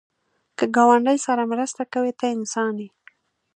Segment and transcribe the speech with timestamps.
[0.57, 2.89] که ګاونډي سره مرسته کوې، ته انسان یې